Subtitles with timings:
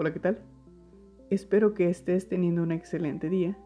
[0.00, 0.38] Hola, ¿qué tal?
[1.28, 3.58] Espero que estés teniendo un excelente día,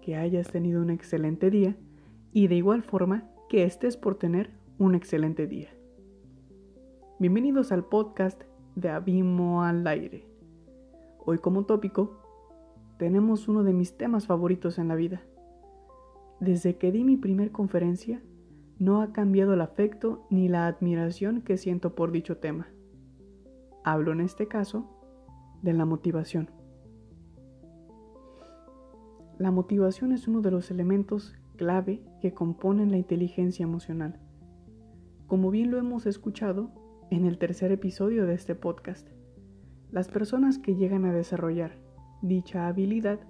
[0.00, 1.76] que hayas tenido un excelente día
[2.32, 5.68] y de igual forma que estés por tener un excelente día.
[7.18, 8.40] Bienvenidos al podcast
[8.74, 10.24] de Abimo al aire.
[11.26, 12.16] Hoy como tópico
[12.96, 15.20] tenemos uno de mis temas favoritos en la vida.
[16.40, 18.22] Desde que di mi primer conferencia,
[18.78, 22.68] no ha cambiado el afecto ni la admiración que siento por dicho tema.
[23.84, 25.01] Hablo en este caso
[25.62, 26.50] de la motivación.
[29.38, 34.20] La motivación es uno de los elementos clave que componen la inteligencia emocional.
[35.26, 36.70] Como bien lo hemos escuchado
[37.10, 39.08] en el tercer episodio de este podcast,
[39.90, 41.78] las personas que llegan a desarrollar
[42.22, 43.20] dicha habilidad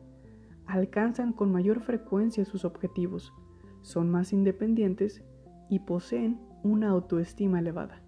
[0.67, 3.33] alcanzan con mayor frecuencia sus objetivos,
[3.81, 5.25] son más independientes
[5.69, 8.03] y poseen una autoestima elevada,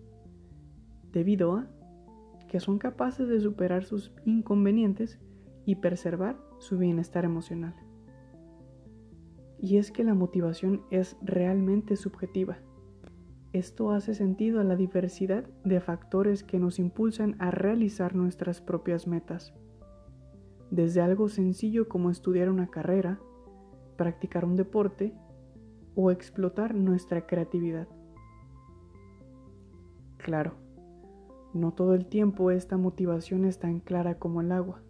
[1.13, 1.69] debido a
[2.55, 5.19] que son capaces de superar sus inconvenientes
[5.67, 7.75] y preservar su bienestar emocional.
[9.59, 12.59] Y es que la motivación es realmente subjetiva.
[13.53, 19.09] Esto hace sentido a la diversidad de factores que nos impulsan a realizar nuestras propias
[19.09, 19.53] metas.
[20.71, 23.19] Desde algo sencillo como estudiar una carrera,
[23.97, 25.13] practicar un deporte
[25.97, 27.89] o explotar nuestra creatividad.
[30.19, 30.64] Claro,
[31.55, 34.83] no todo el tiempo esta motivación es tan clara como el agua.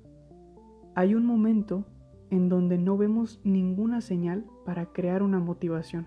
[0.94, 1.84] Hay un momento
[2.30, 6.06] en donde no vemos ninguna señal para crear una motivación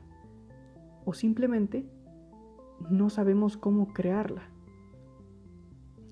[1.05, 1.86] o simplemente
[2.89, 4.49] no sabemos cómo crearla.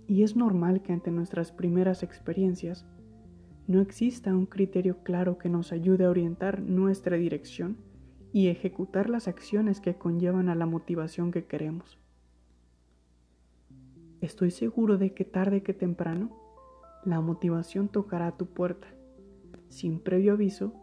[0.08, 2.86] Y es normal que ante nuestras primeras experiencias
[3.68, 7.78] no exista un criterio claro que nos ayude a orientar nuestra dirección
[8.32, 11.98] y ejecutar las acciones que conllevan a la motivación que queremos.
[14.26, 16.32] Estoy seguro de que tarde que temprano
[17.04, 18.88] la motivación tocará a tu puerta.
[19.70, 20.74] Sin previo aviso,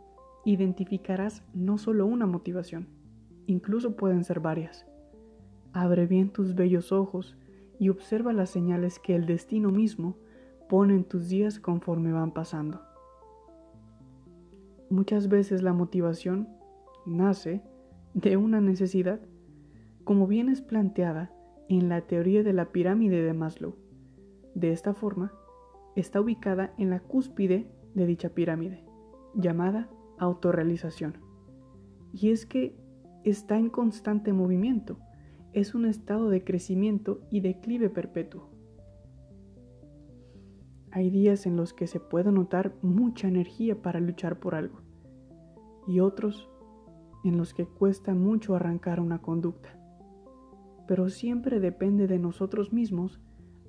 [0.44, 2.86] identificarás no solo una motivación,
[3.48, 4.86] incluso pueden ser varias.
[5.72, 7.36] Abre bien tus bellos ojos
[7.81, 10.16] y observa las señales que el destino mismo
[10.69, 12.81] pone en tus días conforme van pasando.
[14.88, 16.48] Muchas veces la motivación
[17.06, 17.60] nace
[18.14, 19.20] de una necesidad,
[20.04, 21.32] como bien es planteada
[21.69, 23.77] en la teoría de la pirámide de Maslow.
[24.55, 25.33] De esta forma,
[25.97, 28.84] está ubicada en la cúspide de dicha pirámide,
[29.34, 31.19] llamada autorrealización.
[32.12, 32.77] Y es que
[33.25, 34.99] está en constante movimiento,
[35.53, 38.50] es un estado de crecimiento y declive perpetuo.
[40.91, 44.81] Hay días en los que se puede notar mucha energía para luchar por algo
[45.87, 46.50] y otros
[47.25, 49.81] en los que cuesta mucho arrancar una conducta
[50.92, 53.19] pero siempre depende de nosotros mismos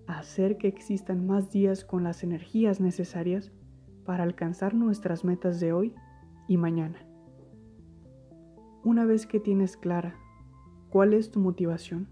[0.08, 3.54] hacer que existan más días con las energías necesarias
[4.04, 5.96] para alcanzar nuestras metas de hoy
[6.50, 6.98] y mañana.
[8.84, 10.18] Una vez que tienes clara
[10.90, 12.10] cuál es tu motivación,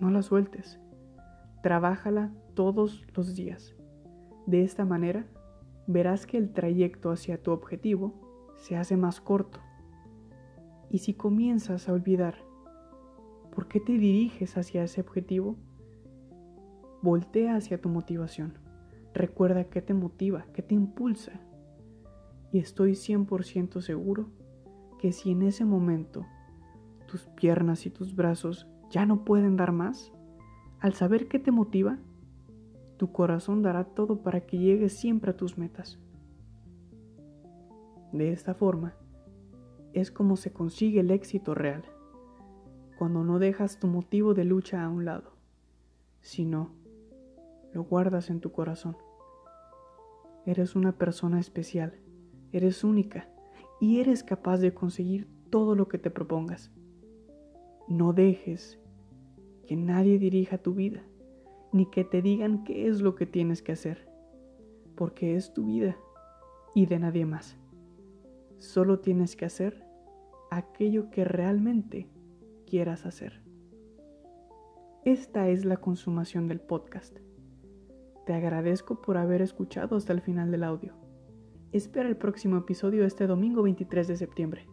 [0.00, 0.80] no la sueltes,
[1.62, 3.76] trabájala todos los días.
[4.44, 5.24] De esta manera,
[5.86, 8.12] verás que el trayecto hacia tu objetivo
[8.56, 9.60] se hace más corto.
[10.90, 12.49] Y si comienzas a olvidar
[13.54, 15.56] ¿Por qué te diriges hacia ese objetivo?
[17.02, 18.58] Voltea hacia tu motivación.
[19.12, 21.32] Recuerda qué te motiva, qué te impulsa.
[22.52, 24.28] Y estoy 100% seguro
[24.98, 26.26] que si en ese momento
[27.06, 30.12] tus piernas y tus brazos ya no pueden dar más,
[30.78, 31.98] al saber qué te motiva,
[32.96, 35.98] tu corazón dará todo para que llegues siempre a tus metas.
[38.12, 38.94] De esta forma,
[39.92, 41.84] es como se consigue el éxito real
[43.00, 45.32] cuando no dejas tu motivo de lucha a un lado,
[46.20, 46.68] sino
[47.72, 48.94] lo guardas en tu corazón.
[50.44, 51.94] Eres una persona especial,
[52.52, 53.26] eres única
[53.80, 56.72] y eres capaz de conseguir todo lo que te propongas.
[57.88, 58.78] No dejes
[59.66, 61.02] que nadie dirija tu vida,
[61.72, 64.10] ni que te digan qué es lo que tienes que hacer,
[64.94, 65.96] porque es tu vida
[66.74, 67.56] y de nadie más.
[68.58, 69.86] Solo tienes que hacer
[70.50, 72.06] aquello que realmente
[72.70, 73.42] quieras hacer.
[75.04, 77.18] Esta es la consumación del podcast.
[78.26, 80.94] Te agradezco por haber escuchado hasta el final del audio.
[81.72, 84.68] Espera el próximo episodio este domingo 23 de septiembre.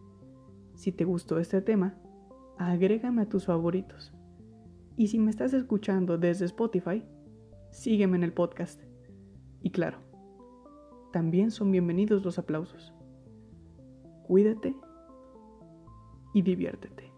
[0.74, 1.98] Si te gustó este tema,
[2.56, 4.14] agrégame a tus favoritos.
[4.96, 7.02] Y si me estás escuchando desde Spotify,
[7.72, 8.80] sígueme en el podcast.
[9.60, 9.98] Y claro,
[11.12, 12.94] también son bienvenidos los aplausos.
[14.22, 14.76] Cuídate
[16.32, 17.17] y diviértete.